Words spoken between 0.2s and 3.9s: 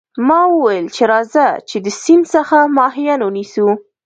ما وویل چې راځه چې د سیند څخه ماهیان ونیسو.